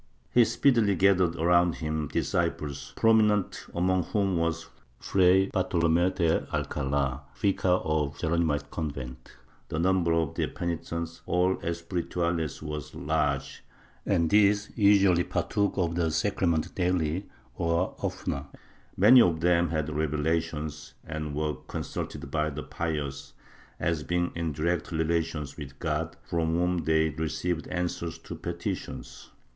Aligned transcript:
He 0.31 0.45
speedily 0.45 0.95
gathered 0.95 1.35
around 1.35 1.75
him 1.75 2.07
disciples, 2.07 2.91
prominent 2.95 3.67
among 3.75 4.05
whom 4.05 4.35
was 4.35 4.65
Fray 4.97 5.45
Bartolome 5.53 6.09
de 6.09 6.51
Alcala, 6.51 7.21
vicar 7.35 7.67
of 7.83 8.13
the 8.15 8.21
Geronimite 8.27 8.71
convent; 8.71 9.33
the 9.69 9.77
number 9.77 10.11
of 10.13 10.33
their 10.33 10.47
penitents, 10.47 11.21
all 11.27 11.55
espirituales 11.57 12.63
was 12.63 12.95
large, 12.95 13.63
and 14.03 14.31
these 14.31 14.71
usually 14.75 15.23
partook 15.23 15.77
of 15.77 15.93
the 15.93 16.09
sacrament 16.09 16.73
daily 16.73 17.29
or 17.55 17.93
oftener; 17.99 18.45
many 18.97 19.21
of 19.21 19.39
them 19.41 19.69
had 19.69 19.95
revelations 19.95 20.95
and 21.05 21.35
were 21.35 21.53
consulted 21.67 22.31
by 22.31 22.49
the 22.49 22.63
pious 22.63 23.33
as 23.79 24.01
being 24.01 24.31
in 24.33 24.51
direct 24.51 24.91
relations 24.91 25.57
with 25.57 25.77
God, 25.77 26.17
from 26.23 26.53
whom 26.53 26.85
they 26.85 27.09
received 27.11 27.67
answers 27.67 28.17
to 28.17 28.33
petitions. 28.33 29.29